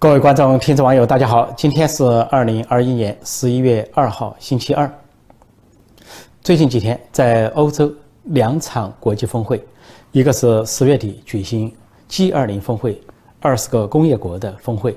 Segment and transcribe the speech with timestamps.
[0.00, 1.52] 各位观众、听众、网友，大家好！
[1.54, 4.90] 今天是二零二一年十一月二号，星期二。
[6.42, 7.92] 最近几天，在欧洲
[8.24, 9.62] 两场国际峰会，
[10.12, 11.70] 一个是十月底举行
[12.08, 12.98] G 二零峰会，
[13.40, 14.90] 二十个工业国的峰会；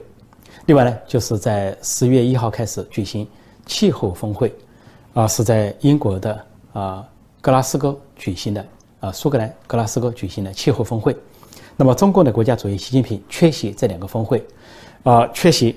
[0.68, 3.28] 另外呢，就是在十月一号开始举行
[3.66, 4.56] 气候峰会，
[5.14, 7.06] 啊，是在英国的啊
[7.42, 8.66] 格拉斯哥举行的
[9.02, 11.14] 啊苏格兰格拉斯哥举行的气候峰会。
[11.76, 14.42] 那么，中共的国家主席习近平缺席这两个峰会。
[15.04, 15.76] 啊，缺席。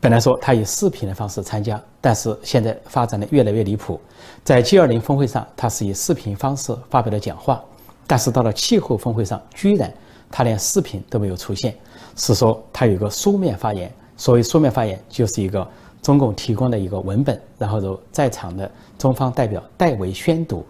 [0.00, 3.98] 本来说他以视频的方式参加，但是现在发展的越来越离谱。
[4.42, 7.62] 在 G 二零峰会上，他是以视频方式发表了讲话，
[8.06, 9.90] 但是到了气候峰会上，居然
[10.30, 11.74] 他连视频都没有出现，
[12.16, 13.90] 是说他有一个书面发言。
[14.16, 15.66] 所谓书面发言，就是一个
[16.02, 20.66] 中共提供的一个文本，然后由在场的中方代表代为宣读。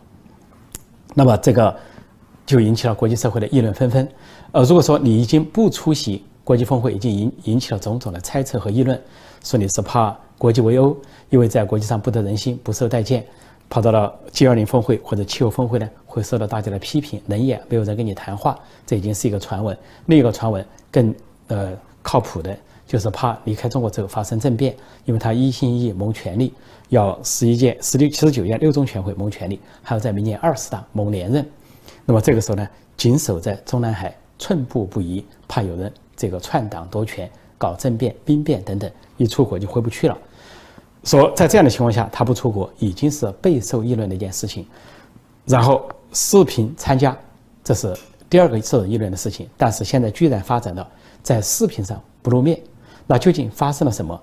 [1.13, 1.75] 那么这个
[2.47, 4.09] 就引起了国际社会的议论纷纷。
[4.53, 9.01] 呃，如果说你已经不出席，国际峰会已经引引起了种种的猜测和议论，
[9.43, 10.95] 说你是怕国际围殴，
[11.31, 13.25] 因为在国际上不得人心、不受待见，
[13.71, 19.77] 跑到了 G20 峰会或者气候峰会呢，会受到大家的批评，冷眼，没有人跟你谈话，这已经是一个传闻。
[20.05, 21.15] 另一个传闻更
[21.49, 21.73] 呃
[22.03, 22.55] 靠谱的，
[22.87, 26.53] 就是怕离开中国之后发生政变，因为他一心一意谋权力，
[26.91, 31.47] 要十一届、十六、七十九届六中全会谋权力，还要在明年二十大谋连任。
[32.05, 35.91] 那么这个时候呢，紧守在中南海，寸步不移，怕有人。
[36.17, 40.17] 这个篡党夺权、搞政变、兵变等等，一出国就回不去了。
[41.05, 44.67] 说在这样的情况下，他不出国已经是备受议论的一件事情。
[45.45, 47.15] 然后视频参加，
[47.63, 47.95] 这是
[48.31, 49.47] 第二个受议论的事情。
[49.57, 50.89] 但是现在居然发展到
[51.23, 52.59] 在视频上不露面，
[53.07, 54.19] 那究竟发生了什么？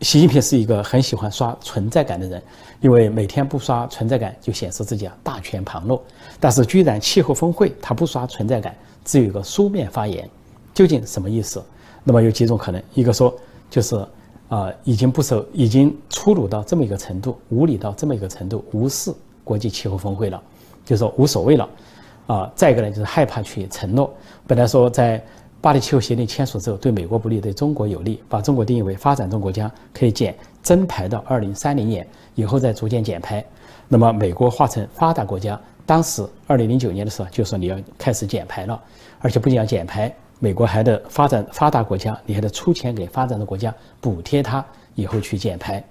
[0.00, 2.42] 习近平是一个很喜欢刷存在感的人，
[2.80, 6.04] 因为每天不刷存在感就显示自己啊大权旁落。
[6.40, 10.28] 但是居然气候峰会他不刷存在感，只有一个书面发言。
[10.76, 11.64] 究竟什么意思？
[12.04, 13.34] 那么有几种可能，一个说
[13.70, 13.96] 就是
[14.50, 19.10] 啊，已经不受，已经粗鲁到这么一个程度，无理到这么一个程度，无视
[19.42, 20.38] 国际气候峰会了，
[20.84, 21.66] 就说无所谓了，
[22.26, 24.12] 啊，再一个呢就是害怕去承诺。
[24.46, 25.24] 本来说在
[25.62, 33.42] 巴黎气候协定签署之后，对美国不利，对中国有利，把中国定义为发展中国家，可以减增排到二零三零年以后再逐渐减排。
[33.88, 38.78] 那么美国化成发达国家，当时二零零九年的时候就说你要开始减排了，
[39.20, 40.14] 而且不仅要减排。
[40.38, 44.64] 美国还得发展发达国家，你还得出钱给发展的国家补贴他
[44.94, 45.82] 以后去减排。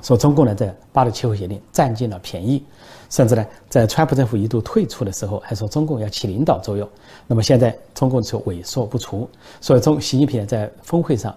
[0.00, 2.64] 说中共呢在巴黎气候协定占尽了便宜，
[3.10, 6.88] 甚至呢在川普政府一度退出的时候，还说中共要起领导作用。
[7.26, 9.28] 那么现在中共就萎缩不除，
[9.60, 11.34] 所以中习近平在峰会上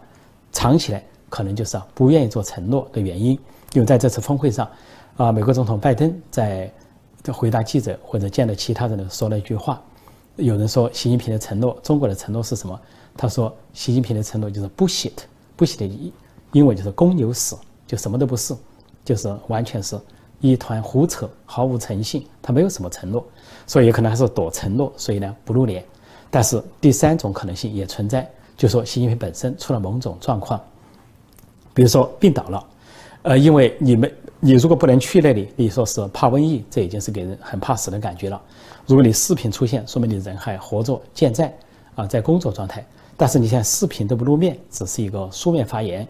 [0.51, 3.31] 藏起来，可能就是不愿意做承诺的原因。
[3.73, 4.69] 因为在这次峰会上，
[5.17, 6.71] 啊，美国总统拜登在
[7.33, 9.81] 回答记者或者见到其他人的说了一句话。
[10.37, 12.79] 有人说习近平的承诺，中国的承诺是什么？
[13.17, 15.11] 他说习近平的承诺就是不 shit，
[15.55, 16.11] 不 shit 的
[16.53, 17.55] 英文就是公牛屎，
[17.85, 18.55] 就什么都不是，
[19.03, 19.99] 就是完全是
[20.39, 22.25] 一团胡扯，毫无诚信。
[22.41, 23.23] 他没有什么承诺，
[23.67, 25.83] 所以也可能还是躲承诺，所以呢不露脸。
[26.29, 30.59] 但是第三种可能性也存在，就说习近平本身出了某种状况，
[31.73, 32.65] 比如说病倒了，
[33.23, 38.41] 呃，因为你们你如果不能去那里，你说是怕瘟疫，这已经是给人很怕死的感觉了。
[38.91, 41.57] 如果你视频出现，说明你人还活着健在，
[41.95, 42.85] 啊，在工作状态。
[43.15, 46.05] 但是你现在视频都不露面，只是一个书面发言，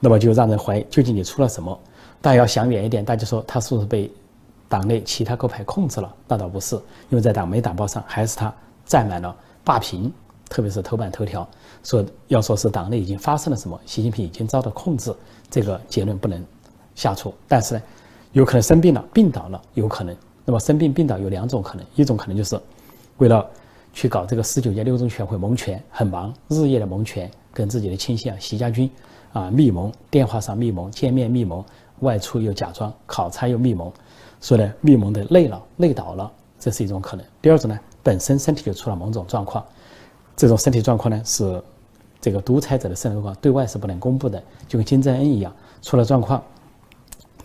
[0.00, 1.78] 那么就让人怀疑究竟你出了什么。
[2.22, 4.10] 但要想远一点，大家说他是不是被
[4.70, 6.10] 党内其他各派控制了？
[6.26, 6.76] 那倒不是，
[7.10, 8.50] 因为在党媒党报上还是他
[8.86, 10.10] 占满了霸屏，
[10.48, 11.46] 特别是头版头条，
[11.84, 15.14] 说要说是党内已经发生了什么，习近平已经遭到控制，
[15.50, 16.42] 这个结论不能
[16.94, 17.34] 下出。
[17.46, 17.82] 但是呢，
[18.32, 20.16] 有可能生病了，病倒了，有可能。
[20.48, 22.58] 那么生病病倒有两种可能，一种可能就是
[23.18, 23.46] 为了
[23.92, 28.90] 去搞这个十九届六中全会蒙权，很忙，日夜的蒙权，跟自己的亲信啊习家军
[29.34, 31.62] 啊密谋，电话上密谋，见面密谋，
[31.98, 33.92] 外出又假装考察又密谋，
[34.40, 37.22] 所以呢密谋的累了累倒了，这是一种可能。
[37.42, 39.62] 第二种呢，本身身体就出了某种状况，
[40.34, 41.62] 这种身体状况呢是
[42.22, 46.42] 这个独裁者的身体状况，对外是不能公布的，就跟金正恩一样，出了状况。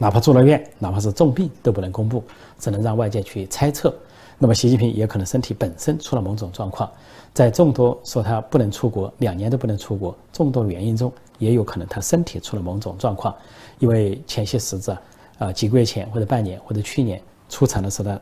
[0.03, 2.21] 哪怕住了院，哪怕是重病都不能公布，
[2.59, 3.95] 只能让外界去猜测。
[4.37, 6.91] 那么习近平也可能身体本身出了某种状况，
[7.33, 13.33] 在众多说他不能出国，两年都不能出国，众多原因中，也有可能他身体出了某种状况。
[13.79, 14.93] 因为前些时子
[15.37, 18.21] 啊，几个月前或者半年或者去年出场的时候呢，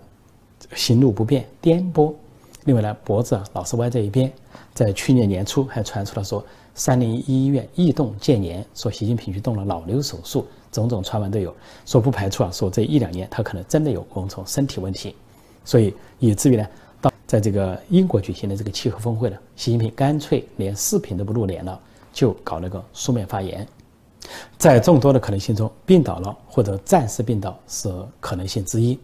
[0.75, 2.13] 行路不便，颠簸。
[2.65, 4.31] 另外呢，脖子啊老是歪在一边。
[4.75, 6.45] 在去年年初还传出了说
[6.75, 10.45] 三零一医院异动建言，说习近平去动了脑瘤手术。
[10.71, 11.53] 种种传闻都有，
[11.85, 15.15] 说不排除啊，说这一两年他可能真的有某种身体问题，
[15.65, 16.67] 所以以至于呢，
[17.01, 21.79] 到在这个英国举行的这个气候峰会呢，习近平干脆连视频都不露脸了，
[22.13, 23.67] 就搞了个书面发言。
[24.57, 28.97] 在众多的可能性中，病倒了或者暂时病倒是可能性之一。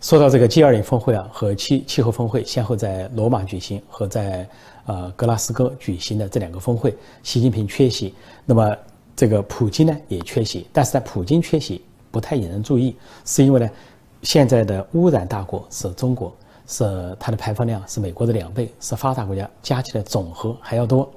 [0.00, 4.48] 说到这个 G20 峰会啊，和气气候峰会先后在罗马举行和在
[4.86, 8.14] 呃格拉斯哥举行的这两个峰会，习近平缺席，
[8.46, 8.76] 那么
[9.18, 10.64] 这个普京呢也缺席。
[10.72, 11.82] 但是在普京缺席
[12.12, 12.94] 不太引人注意，
[13.24, 13.68] 是因为呢，
[14.22, 16.32] 现在的污染大国是中国，
[16.68, 21.10] 是它的排放量是美国的两倍，是发达国家加起来总和还要多。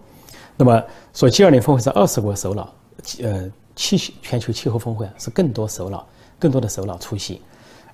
[0.58, 0.84] 那么
[1.14, 2.74] 说 G20 峰会是二十国首脑，
[3.22, 6.08] 呃，气全球气候峰会啊是更多首脑，
[6.40, 7.40] 更多的首脑出席，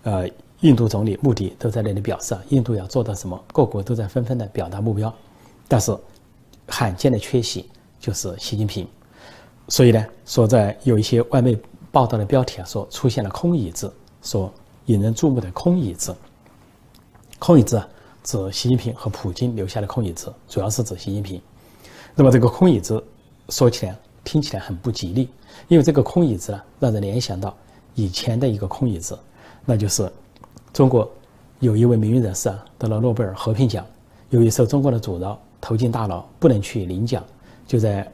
[0.04, 0.26] 呃。
[0.62, 5.14] 印度总理穆迪都在那里表示，印度要做到什么，各国都在纷纷的表达目标，
[5.68, 5.96] 但是
[6.68, 7.70] 罕见的缺席
[8.00, 8.88] 就是习近平，
[9.68, 11.58] 所以呢，说在有一些外媒
[11.92, 13.92] 报道的标题啊，说出现了空椅子，
[14.22, 14.52] 说
[14.86, 16.16] 引人注目的空椅子，
[17.40, 17.88] 空椅子啊，
[18.24, 21.42] 指习近平和普京留下的空椅子，主要是指习近平。
[22.16, 23.04] 那么这个空椅子
[23.50, 25.30] 说起来听起来很不吉利，
[25.68, 27.56] 因为这个空椅子呢，让人联想到
[27.96, 29.18] 以前的一个空椅子，
[29.66, 30.12] 那就是。
[30.74, 31.10] 中国
[31.60, 33.84] 有一位名誉人士啊得了诺贝尔和平奖，
[34.30, 37.24] 由于受中国的阻挠，投进大牢，不能去领奖。
[37.66, 38.08] 就在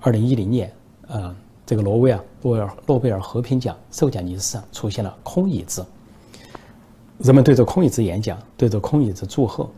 [0.00, 0.70] 二零一零年，
[1.12, 1.36] 呃，
[1.66, 5.84] 这个挪威啊诺尔诺贝尔和平奖授奖仪式上出现了空椅子，
[7.18, 9.68] 人们对着空椅子演讲，对着空椅子祝贺，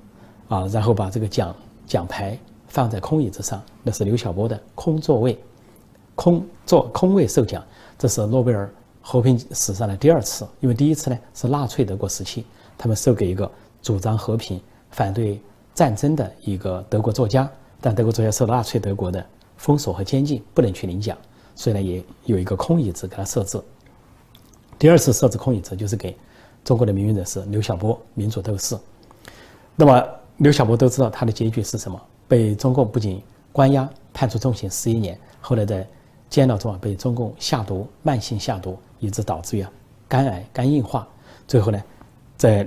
[0.49, 1.55] 啊，然后把这个奖
[1.87, 2.39] 奖牌
[2.69, 5.37] 放在空椅子上，那是刘晓波的空座位，
[6.15, 7.63] 空座空位授奖，
[7.99, 8.73] 这是诺贝尔。
[9.07, 12.43] 和平史上的第二次，因为第一次呢是纳粹德国时期，
[12.79, 13.51] 他们授给一个
[13.83, 14.59] 主张和平、
[14.93, 15.39] 反对
[15.75, 17.47] 战争的一个德国作家，
[17.83, 19.23] 但德国作家受纳粹德国的
[19.57, 21.17] 封锁和监禁，不能去领奖，
[21.55, 23.61] 所以呢也有一个空椅子给他设置。
[24.79, 26.17] 第二次设置空椅子就是给
[26.65, 28.77] 中国的名誉人士刘晓波，民主斗士。
[29.77, 30.07] 那么
[30.37, 33.23] 刘晓波都知道他的结局是什么，被中共不仅
[33.53, 35.87] 关押，判处重刑十一年，后来在
[36.29, 38.79] 监牢中啊被中共下毒，慢性下毒。
[39.01, 39.67] 以致导致于
[40.09, 41.07] 肝癌、肝硬化，
[41.47, 41.79] 最后呢，
[42.39, 42.67] 在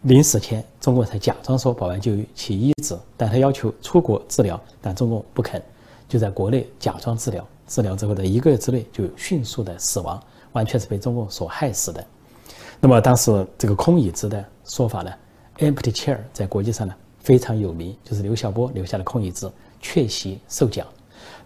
[0.00, 5.62] 临死前，中国才假装说保完就医去医治，但他要求出国治疗，但中共不肯，
[6.12, 10.22] 就在国内假装治疗，治疗之后的一个月之内就迅速的死亡，
[10.52, 12.04] 完全是被中共所害死的。
[12.80, 15.10] 那么当时这个空椅子的说法呢
[15.56, 19.50] ，empty chair 在国际上呢非常有名，就是刘晓波留下的空椅子
[19.80, 20.86] 缺席受奖。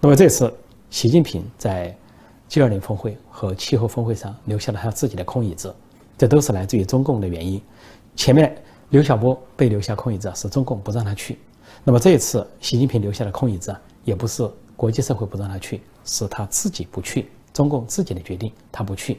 [0.00, 0.52] 那么这次
[0.90, 1.96] 习近平在。
[2.48, 5.74] G20 峰会和气候峰会上留下了他自己的空椅子，
[6.16, 7.60] 这都是来自于中共的原因。
[8.14, 8.56] 前面
[8.90, 11.40] 刘晓波被留下空椅子是中共不让他去，
[11.82, 19.18] 那么这一次习近平留下的空椅子啊也不是国际社会不让他去，是他自己不去，中共自己的决定，他不去。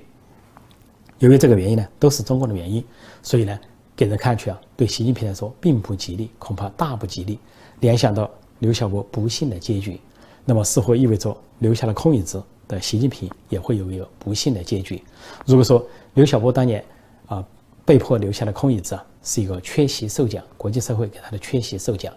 [1.19, 2.83] 由于这个原因呢，都是中共的原因，
[3.21, 3.59] 所以呢，
[3.95, 7.37] 给人看去啊，对习近平来说并不吉利，恐怕大不吉利。
[7.81, 10.01] 联想到刘晓波不幸的结局，
[10.43, 12.41] 那么似乎意味着留下了空椅子。
[12.67, 15.01] 的习近平也会有一个不幸的结局。
[15.45, 15.81] 如果说
[16.15, 16.83] 刘晓波当年
[17.25, 17.41] 啊
[17.85, 22.13] 被迫留下的空椅子啊是一个缺席受奖，国际社会给他的缺席受奖，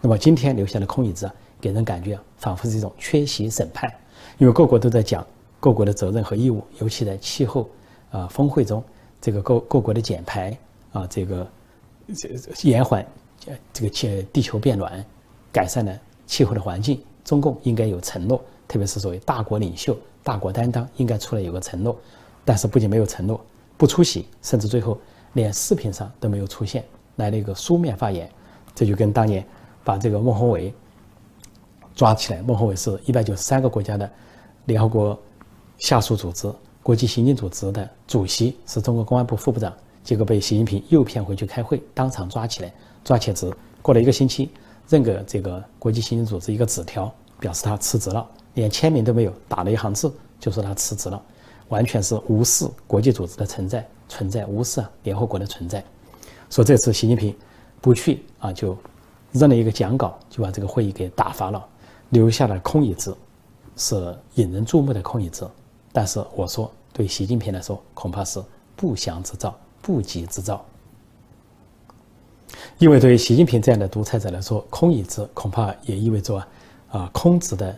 [0.00, 3.92] 那么今天留下的空椅子啊，给人感觉仿佛是一种缺席审判，
[4.38, 5.26] 因为各国都在讲
[5.60, 7.68] 各国的责任和义务，尤其在气候
[8.10, 8.82] 啊峰会中，
[9.20, 10.56] 这个各各国的减排
[10.92, 11.46] 啊，这个
[12.62, 13.04] 延缓
[13.72, 15.04] 这个气地球变暖，
[15.52, 18.40] 改善了气候的环境，中共应该有承诺。
[18.68, 21.96] 特别是作为大国领袖、大国担当，应该出来有个承诺，
[22.44, 23.40] 但是不仅没有承诺，
[23.78, 24.98] 不出席，甚至最后
[25.32, 26.84] 连视频上都没有出现，
[27.16, 28.30] 来了一个书面发言，
[28.74, 29.42] 这就跟当年
[29.82, 30.70] 把这个孟宏伟
[31.98, 34.08] 抓起来，孟宏伟是一百九十三个国家的
[34.66, 35.18] 联合国
[35.78, 36.48] 下属组织
[36.80, 39.74] 国际刑警组织的主席，是中国公安部副部长，
[40.04, 43.36] 结果被习近平诱骗回去开会，当场抓起来，抓起来
[43.82, 44.48] 过了一个星期，
[44.88, 48.24] 认给这个国际刑警组织一个纸条，表示他辞职了。
[48.54, 51.20] 连签名都没有，打了一行字就说他辞职了，
[51.66, 55.82] 完全是无视国际组织的存在，存在无视联合国的存在。
[56.48, 57.34] 说这次习近平
[57.80, 58.78] 不去啊，就
[59.32, 61.66] 扔了一个讲稿，就把这个会议给打发了，
[62.10, 63.16] 留下了空椅子，
[63.76, 65.48] 是引人注目的空椅子。
[65.92, 68.42] 但是我说，对习近平来说，恐怕是
[68.76, 70.64] 不祥之兆，不吉之兆。
[72.78, 76.42] 因为对于习近平这样的独裁者来说，空椅子恐怕也意味着
[76.90, 77.76] 啊空子的。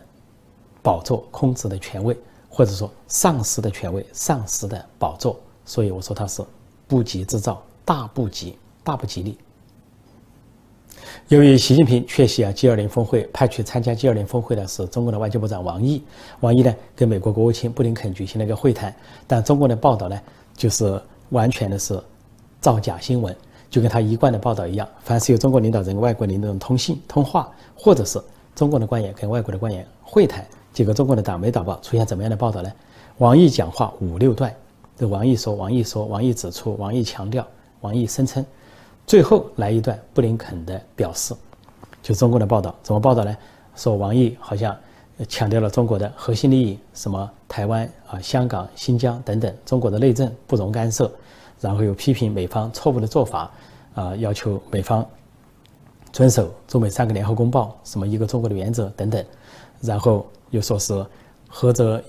[0.82, 2.16] 宝座空置的权位，
[2.48, 6.42] 或者说丧失的权位、丧失的宝座，所以我说他是
[6.88, 9.36] 不吉之兆，大不吉，大不吉利。
[11.28, 16.02] 由于习近平缺席啊 G20 峰会，派去参加 G20 峰会的是中国的外交部长王毅。
[16.40, 18.94] 王毅呢跟美国国务卿布林肯举行了一个会谈，
[19.26, 20.20] 但中国的报道呢
[20.56, 21.00] 就是
[21.30, 22.00] 完全的是
[22.60, 23.34] 造假新闻，
[23.70, 28.20] 就跟他一贯的报道一样，凡是有中国领导人跟外国领导人通信、通话，或者是
[28.54, 32.70] 中国的官员跟外国的官员会谈，结果中国的党媒党报出现怎么样的报道呢？
[33.18, 34.54] 王毅讲话五六段，
[34.96, 37.46] 这王毅说，王毅说，王毅指出，王毅强调，
[37.80, 38.44] 王毅声称，
[39.10, 41.34] 最后来一段布林肯的表示，
[42.00, 43.36] 就中国的报道怎么报道呢？
[43.74, 44.76] 说王毅好像
[45.28, 51.10] 强调了中国的核心利益，什么台湾啊、香港、新疆等等，中国的内政不容干涉，
[51.58, 53.50] 然后又批评美方错误的做法，
[53.96, 55.04] 啊，要求美方
[56.12, 59.24] 遵守中美三个联合公报，什么一个中国的原则等等，
[59.80, 61.04] 然后又说是
[61.48, 62.00] 合则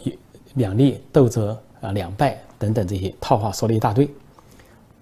[0.54, 4.08] 两利，斗则啊两败等等这些套话说了一大堆，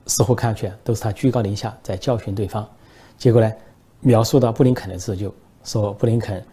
[0.10, 2.68] 似乎看上去都是他居高临下在教训对方，
[3.18, 3.50] 结果呢，
[4.02, 6.44] 描述到布林肯的时候就说布林肯。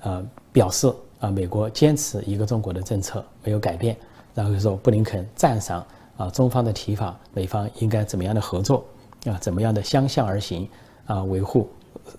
[0.00, 3.96] 呃，表示啊，美国坚持一个中国的政策没有改变，
[4.34, 5.84] 然后就说布林肯赞赏
[6.16, 8.84] 啊中方的提法，美方应该怎么样的合作
[9.24, 10.68] 啊，怎么样的相向而行
[11.06, 11.68] 啊，维护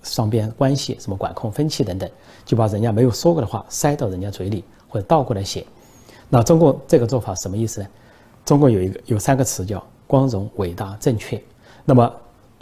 [0.02, 2.10] 双边关系，什么管控分歧等等，
[2.44, 5.64] 就把人家没有说过的话塞到人家嘴里，或者倒过来写。
[6.28, 7.88] 那中共这个做法什么意思呢？
[8.44, 11.40] 中共有一个有三个词叫光荣、伟大、正确。
[11.84, 12.12] 那么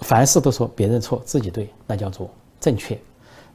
[0.00, 2.28] 凡事都说别人错，自己对，那叫做
[2.60, 3.00] 正确。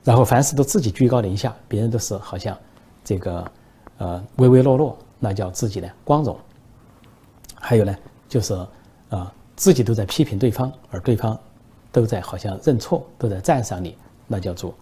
[0.04, 2.58] 然后凡事都自己居高临下，别人都是好像
[3.04, 3.52] 这个
[4.00, 6.36] 呃唯唯诺诺，那叫自己的光荣。
[7.54, 7.96] 还有呢，
[8.28, 8.56] 就是
[9.10, 11.40] 啊自己都在批评对方，而对方
[11.92, 13.96] 都在好像认错，都在赞赏你，
[14.26, 14.74] 那叫做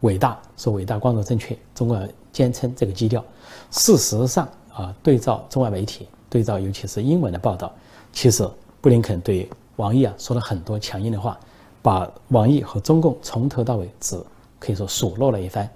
[0.00, 0.38] 伟大。
[0.58, 1.98] 说伟大、光荣、正确，中国
[2.30, 3.24] 坚称这个基调。
[3.70, 7.72] 事实上啊，对照中外媒体，对照尤其是英文的报道，
[8.12, 8.48] 其实
[8.80, 11.38] 布林肯对王毅啊说了很多强硬的话，
[11.82, 14.20] 把王毅和中共从头到尾只。
[14.58, 15.66] 可以说数落了一番，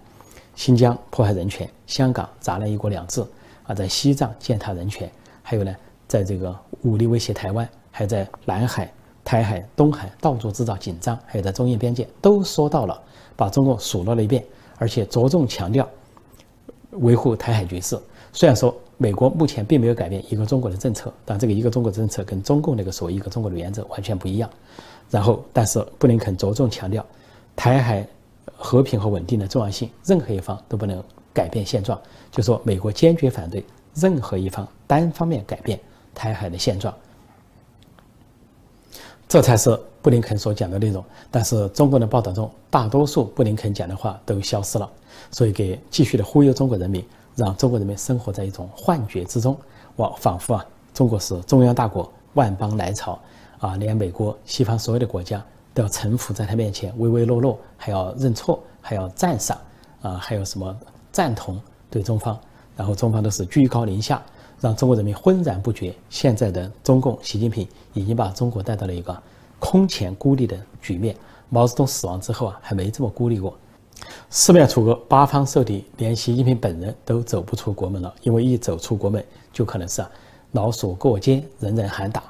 [0.55, 3.25] 新疆迫害人权，香港砸烂一国两制，
[3.67, 5.11] 啊，在西藏践踏人权，
[5.43, 5.75] 还有呢，
[6.07, 8.93] 在这个武力威胁台湾，还在南海、
[9.25, 13.03] 台海、东海到处制造紧张，还有在中印边界都说到了，
[13.35, 14.45] 把中共数落了一遍，
[14.77, 15.89] 而且着重强调
[16.91, 17.99] 维护台海局势。
[18.35, 24.49] 虽然说美国目前并没有改变一个中国的政策，但这个一个中国政策跟中共那个所谓一个中国的原则完全不一样。
[25.11, 27.05] 然后，但是布林肯着重强调
[27.55, 28.07] 台海。
[28.57, 32.01] 和平和稳定的重要性，任何一方都不能改变现状。
[32.31, 35.79] 就说美国坚决反对任何一方单方面改变
[36.15, 36.95] 台海的现状，
[39.27, 41.05] 这才是布林肯所讲的内容。
[41.31, 44.89] 但是中国的报道中，大多数布林肯讲的话都消失了，
[45.31, 49.57] 所以给继续的忽悠中国人民，让中国人民生活在一种幻觉之中，
[49.97, 53.19] 哇，仿佛啊，中国是中央大国，万邦来朝
[53.59, 55.43] 啊，连美国西方所有的国家。
[55.77, 59.59] 都要臣服在他面前，唯唯诺诺，还要认错，还要赞赏，
[60.03, 60.73] 啊，还有什么
[61.11, 61.61] 赞同
[61.91, 62.39] 对中方，
[62.77, 64.23] 然后中方都是居高临下，
[64.61, 65.93] 让中国人民浑然不觉。
[66.09, 69.21] 现在的中共习近平已经把中国带到了一个
[69.59, 71.17] 空前孤立的局面。
[71.49, 73.59] 毛泽东死亡之后啊，还没这么孤立过。
[74.31, 80.05] 四面楚歌，八方受敌，连习近平本人都走不出国门了，因为一走出国门，就可能是
[80.53, 82.23] 老鼠过街，人人喊打。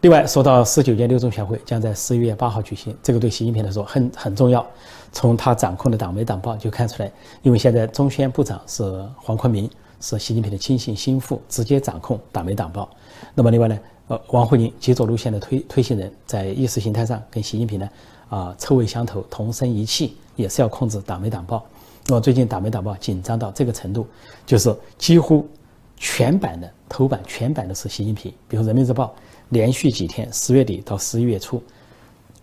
[0.00, 4.66] 另外，说到十九届六中全会将在十一月八号举行，这个对习近平来说很很重要。
[5.12, 7.12] 从他掌控的党媒党报就看出来，
[7.42, 8.82] 因为现在中宣部长是
[9.16, 9.68] 黄坤明，
[10.00, 12.88] 是习近平的亲信心腹，直接掌控党媒党报。
[13.34, 17.86] 那么另外呢，呃，王沪宁极左路线的推推行人，在意识形态上跟习近平呢
[18.30, 21.62] 啊臭味相投，同声一气，也是要控制党媒党报。
[22.06, 24.06] 那么最近党媒党报紧张到这个程度，
[24.46, 25.46] 就是几乎
[25.98, 29.14] 全版的头版全版都是习近平，比如人民日报。
[29.50, 31.60] 连续几天，十月底到十一月初，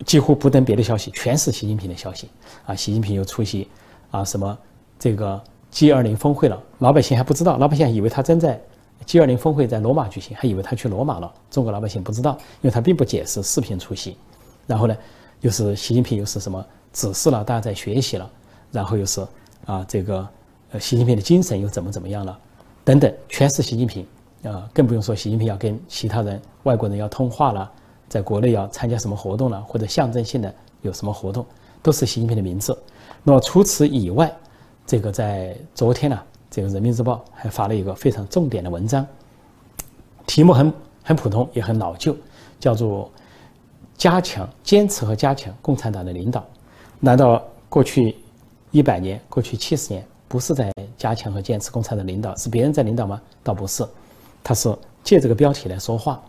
[0.06, 2.28] 几乎不登别的消息，全是习近平的消息
[2.66, 2.76] 啊！
[2.76, 3.66] 习近平又出席
[4.12, 4.58] 啊什么
[5.00, 5.42] 这个
[5.72, 8.62] G 二零峰会了，老百姓还不知道，老百姓以为他正在
[9.06, 11.34] G 二零峰会在罗马举行，还以为他去罗马了。
[11.50, 14.18] 中国老百姓不知道，因为他并不解释视频出席。
[14.66, 14.98] 然后呢，
[15.42, 18.30] 又是习近平又是什么指示了大家在学习了，
[18.72, 19.26] 然后又是
[19.66, 20.28] 啊这个
[20.72, 22.38] 呃习近平的精神又怎么怎么样了，
[22.84, 24.06] 等等，全是习近平。
[24.44, 27.70] 啊，更不用说习近平要跟其他人、外国人要通话了，
[28.08, 30.54] 在国内要参加什么活动了，或者象征性的
[30.84, 31.44] 有什么活动，
[31.82, 32.78] 都是习近平的名字。
[33.24, 34.32] 那么除此以外，
[34.86, 36.18] 这个在昨天呢，
[36.52, 39.06] 这个人民日报还发了一个非常重点的文章，
[40.28, 40.72] 题目很
[41.04, 42.16] 很普通，也很老旧，
[42.60, 43.12] 叫做
[43.98, 46.46] “加强坚持和加强共产党的领导”。
[47.00, 48.16] 难道过去
[48.72, 53.22] 一百年、过去七十年不是在加强和坚持共产党的领导，是别人在领导吗？
[53.44, 53.86] 倒不是。
[54.44, 54.74] 他是
[55.04, 56.22] 借这个标题来说话，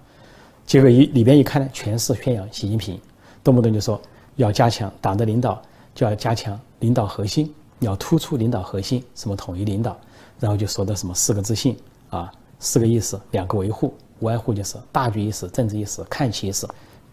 [0.67, 3.01] 结果一里边一看呢，全是宣扬习近平，
[3.45, 4.01] 动不动就说
[4.37, 5.61] 要加强党的领导，
[5.95, 9.97] 就要加强领导核心，要突出领导核心，什么统一领导，
[10.41, 11.77] 然后就说的什么四个自信
[12.11, 16.67] 啊，四个意识，两个维护，无外乎就是大局意识、政治意识、看齐意识、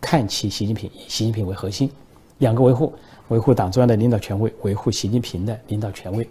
[0.05, 1.89] 看齐习近平，以习近平为核心，
[2.37, 2.93] 两个维护：
[3.29, 6.29] 维护党中央的领导权威，维护习近平的领导权威。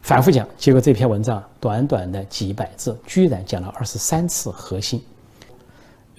[0.00, 5.04] 反复讲，结果这篇文章短短的几百字，居然讲了二十三次核心。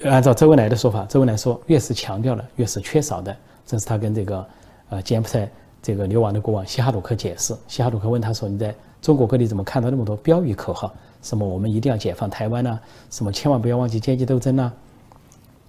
[0.04, 3.36] 按照周恩来的说法，周恩来说，越是强调的，越是缺少的。
[3.66, 4.46] 这是他跟这个
[4.90, 5.50] 呃柬埔寨
[5.82, 7.56] 这个流亡的国王西哈努克解释。
[7.68, 10.94] 西哈努克问他说：“你在中国各地怎么看到那么多标语口号？
[11.24, 12.80] 什么我们一定要解放台湾呐？
[13.10, 14.72] 什么千万不要忘记阶级斗争呐？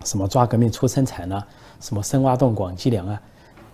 [0.04, 1.42] 什么抓革命出生产呐？
[1.80, 3.20] 什么深挖洞广积粮啊？”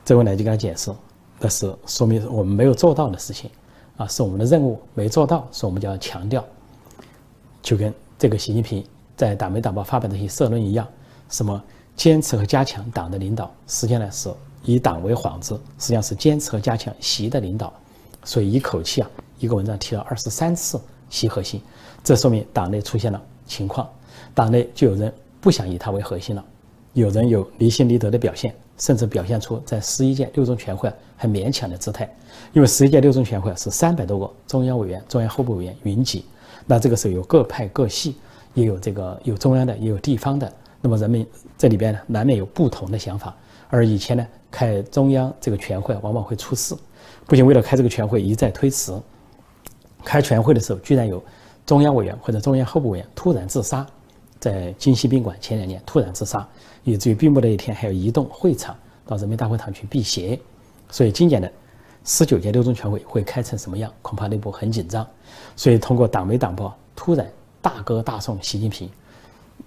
[0.04, 0.90] 周恩来就跟他解释
[1.38, 3.50] ：“那是说明我们没有做到的事情。”
[3.96, 6.42] 啊，是我们的任务没做到，所以我们就要强调，
[7.60, 8.82] 就跟这个习近平
[9.14, 10.88] 在党媒党报发表的一些社论一样，
[11.28, 11.62] 什么
[11.96, 14.32] 坚持和加强党的领导，实际上呢是
[14.64, 17.70] 以党为幌子，实际上是坚持和加强习的领导，
[18.24, 21.60] 所以一口气啊，一个文章提了二十三次习核心，
[22.02, 23.86] 这说明党内出现了情况，
[24.34, 26.44] 党内就有人不想以他为核心了，
[26.92, 28.54] 有人有离心离德的表现。
[28.80, 32.10] 甚至表现出在十一届六中全会很勉强的姿态，
[32.54, 36.24] 因为十一届六中全会是三百多个中央委员、中央候补委员云集，
[36.64, 38.16] 那这个时候有各派各系，
[38.54, 41.26] 也有这个有中央的，也有地方的，那么人们
[41.58, 43.36] 这里边呢难免有不同的想法。
[43.68, 46.74] 而以前呢开中央这个全会往往会出事，
[47.26, 48.94] 不仅为了开这个全会一再推迟，
[50.02, 51.22] 开全会的时候居然有
[51.66, 53.86] 中央委员或者中央候补委员突然自杀，
[54.40, 56.44] 在京西宾馆前两年突然自杀。
[56.82, 58.74] 以至于闭幕的一天还要移动会场
[59.06, 60.40] 到人民大会堂去辟邪，
[60.90, 61.52] 所以今年的
[62.06, 65.06] 十九届六中全会会开成什么样，恐怕内部很紧张。
[65.56, 67.30] 所以通过党媒党报突然
[67.60, 68.88] 大歌大颂习近平，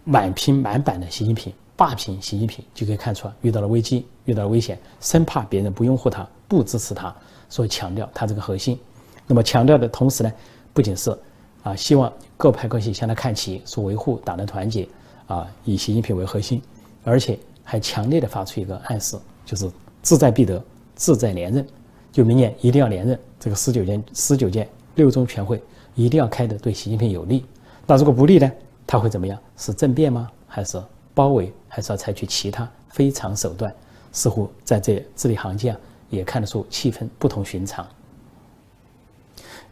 [0.04, 7.16] 满屏满版的习近平，霸屏习近平，就可以看出遇到了危机，遇到了危险，生怕别人不拥护他，不支持他，
[7.48, 8.80] 所以强调他这个核心。
[9.28, 10.34] 那么强调的同时呢，
[10.74, 11.16] 不仅是
[11.62, 12.12] 啊希望
[12.44, 14.86] 各派各系向他看齐，说维护党的团结
[15.28, 16.62] 啊，以习近平为核心。
[17.02, 19.72] 而且还强烈的发出一个暗示，就是
[20.02, 20.62] 志在必得，
[20.98, 21.66] 志在连任，
[22.12, 23.18] 就明年一定要连任。
[23.40, 25.64] 这个十九届十九届六中全会
[25.96, 27.46] 一定要开的对习近平有利。
[27.88, 28.52] 那如果不利呢？
[28.86, 29.40] 他会怎么样？
[29.56, 30.30] 是政变吗？
[30.46, 31.50] 还是包围？
[31.70, 33.74] 还是要采取其他非常手段？
[34.12, 35.74] 似乎在这字里行间
[36.10, 37.88] 也看得出气氛不同寻常。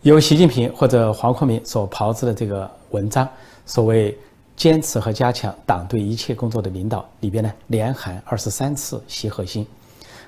[0.03, 3.27] 由习近平或者黄坤明所炮制的这个文章，
[3.65, 4.17] 所谓。
[4.57, 9.65] 坚持和加强党对一切工作的领导，里边呢连喊二十三次习核心，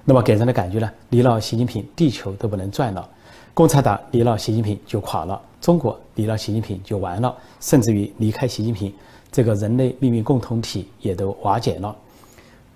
[0.03, 3.07] 那么给人的感觉呢，离了习近平，地球都不能转了；
[3.53, 8.91] 共产党离了习近平就垮了，中国离了习近平就完了，甚至于离开习近平，
[9.31, 11.95] 这个人类命运共同体也都瓦解了。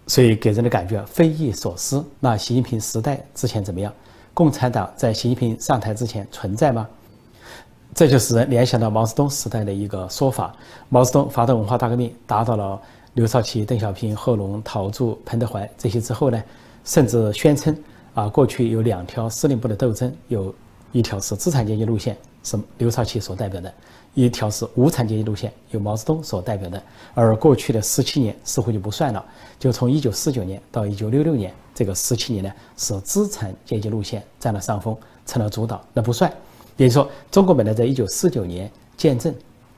[0.05, 2.05] 所以给人的感觉匪夷所思。
[2.19, 3.91] 那习近平时代之前怎么样？
[4.37, 6.87] 共产党在习近平上台之前存在吗？
[7.95, 10.55] 这就使人联想到毛泽东时代的一个说法：
[10.89, 12.79] 毛泽东发动文化大革命，打倒了
[13.15, 16.43] 刘少奇、邓小平、贺龙、陶铸、彭德怀这些之后呢，
[16.83, 17.75] 甚至宣称
[18.13, 20.53] 啊，过去有两条司令部的斗争，有
[20.91, 23.71] 一条是资产阶级路线，是刘少奇所代表的；
[24.17, 26.81] 一条是无产阶级路线，由毛泽东所代表的。
[27.13, 29.23] 而过去的十七年似乎就不算了，
[29.59, 36.33] 就从一九四九年到一九六六年这个十七年呢，是资产阶级路线占了上风，成了主导，那不算。
[36.77, 39.31] 也就说，中国本来在一九四九年建政，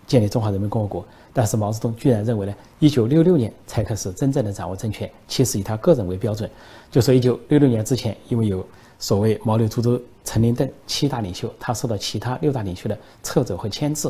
[0.07, 5.11] 建立中华人民共和国，但是毛泽东居然认为呢，一九六六年才开始真正的掌握政权。
[5.27, 6.49] 其实以他个人为标准，
[6.89, 8.65] 就说一九六六年之前，因为有
[8.99, 14.09] 所谓毛、刘、朱、周、陈、林、邓七大领袖，他受到其他六大领袖的掣肘和牵制，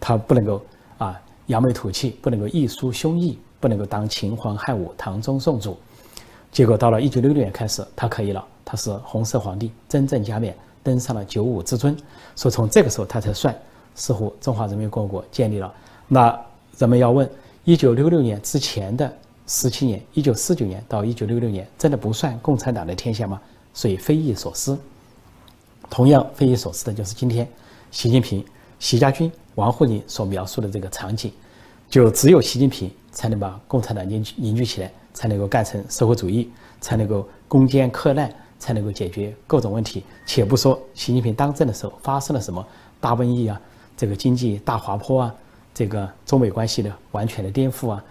[0.00, 0.62] 他不能够
[0.98, 5.76] 啊扬眉吐气，不能够一抒胸臆，不能够当秦皇汉武、唐宗宋祖。
[6.52, 10.56] 结果到了一九六六年开始，他可以了，他是红色皇帝，真正加冕。
[10.82, 11.96] 登上了九五之尊，
[12.36, 13.52] 所以从这个时候他才算
[13.96, 15.74] 似乎中华人民共和国建立了。
[16.06, 16.40] 那
[16.78, 17.28] 人们要问：
[17.64, 19.12] 一九六六年之前的
[19.48, 23.42] 十七年，一九四九年到一九六六年，真的不算共产党的天下吗？
[23.74, 24.78] 所以匪夷所思。
[25.90, 27.48] 同样匪夷所思的就是今天
[27.90, 28.44] 习近平、
[28.78, 31.30] 习家军、王沪宁所描述的这个场景，
[31.90, 38.32] 就只有习近平才能把共产党凝聚凝聚起来，才能够干成社会主义，才能够攻坚克难。
[38.58, 40.02] 才能够解决各种问题。
[40.24, 42.66] 且不说习近平当政的时候发生了什么
[42.98, 43.60] 大瘟疫啊，
[43.98, 45.34] 这个经济大滑坡啊，
[45.74, 48.02] 这个中美关系的完全的颠覆啊，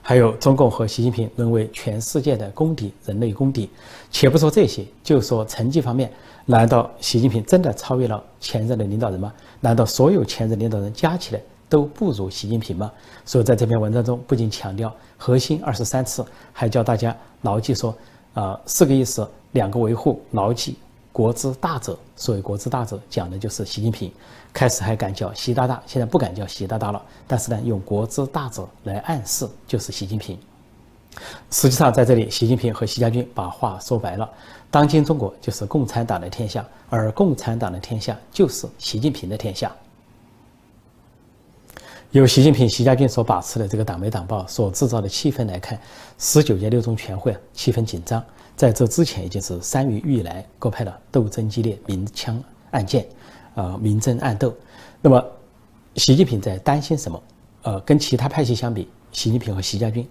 [0.00, 3.68] 还有中共和习近平沦为全世界的公敌，人类公敌。
[4.10, 6.10] 且不说这些，就说成绩方面，
[6.46, 9.30] 难道习近平真的超越了前任的领导人吗？
[9.60, 12.90] 难道所有前任领导人加起来都不如习近平吗？
[13.24, 17.94] 所以在这篇文章中，不仅强调核心二十三次，还教大家牢记说，
[18.34, 19.28] 啊，四个意思。
[19.52, 20.76] 两个维护牢记
[21.10, 24.08] 国之大者，所谓国之大者，讲的就是习近平。
[24.52, 27.02] 开始还敢叫习大大，现在不敢叫习大大了。
[27.26, 30.38] 但是呢，用国之大者来暗示，就是习近平。
[31.50, 34.28] 实际上，在这里，习近平和习家军把话说白了：
[34.70, 39.70] 当今中国就是共产党的天下，而共产党的天下就是习近平的天下。
[42.12, 45.80] 由习近平、习家军所把持的这个党媒党报所制造的气氛来看，
[46.18, 48.22] 十九届六中全会气氛紧张。
[48.56, 53.06] 在这之前，已经是三余以来各派的斗争激烈，明枪暗箭，
[53.54, 54.52] 呃，明争暗斗。
[55.00, 55.24] 那么，
[55.94, 57.22] 习近平在担心什么？
[57.62, 60.06] 呃，跟其他派系相比，习近平和习家军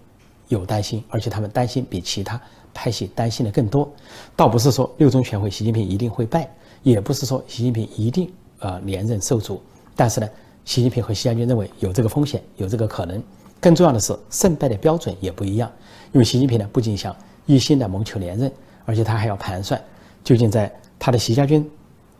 [0.50, 2.38] 有担心，而且他们担心比其他
[2.74, 3.90] 派系担心的更多。
[4.36, 6.46] 倒不是说六中全会习近平一定会败，
[6.82, 9.62] 也不是说习近平一定呃连任受阻，
[9.96, 10.28] 但是呢。
[10.62, 13.20] 习近平和习家军认为有这个风险，有这个可能。
[13.60, 15.72] 更重要的是，胜败的标准也不一样。
[16.12, 18.52] 因为习近平呢，不仅想一心的谋求连任，
[18.84, 19.82] 而且他还要盘算，
[20.22, 21.68] 究竟在他的习家军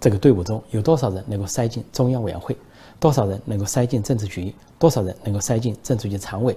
[0.01, 2.57] 这个队伍中有多少人能够塞进中央委员会，
[2.99, 6.57] 多少人能够塞进政治局，多少人能够塞进政治局常委。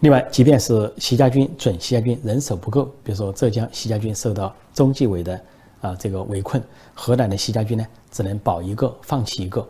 [0.00, 5.40] 另外，即便是习家军准习家军人手不够，比如说浙江习家军受到中纪委的
[5.80, 6.62] 啊这个围困，
[6.94, 9.66] 河南的习家军呢只能保一个，放弃一个。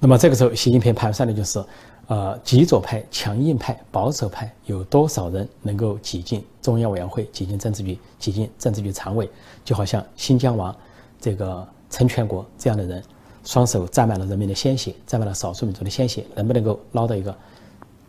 [0.00, 1.62] 那么这个时候，习近平盘算的就是，
[2.06, 9.28] 呃，极左派、强硬派、保守派有多少人能够挤进中央委员会、挤进政治局、挤进政治局常委？
[9.64, 10.74] 就好像新疆王
[11.20, 13.02] 这个陈全国这样的人，
[13.44, 17.36] 双手沾满了人民的鲜血，沾满了少数民族的鲜血，能不能够捞到一个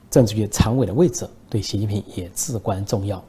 [0.09, 3.23] 政治局常委的位置，对习近平也至关重要。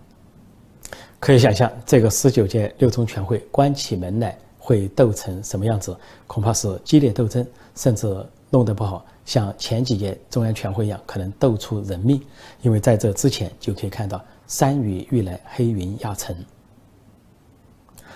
[1.19, 5.97] 可以想象，这个十九届六中全会关起门来会斗成什么样子？
[6.27, 8.27] 恐怕是激烈斗争，甚至。
[8.53, 12.21] 弄得不好，像前几届中央全会一样，可能斗出人命。
[12.63, 16.35] 因为在这之前就可以看到山雨欲来，黑云压城。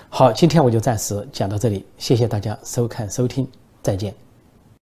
[0.09, 3.48] 好，今天我就暂时讲到这里，谢谢大家收看收听，
[3.81, 4.23] 再见。